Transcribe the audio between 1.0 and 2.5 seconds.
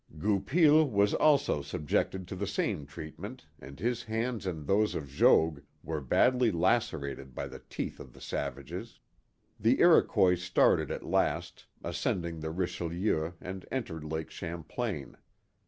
also subjected to the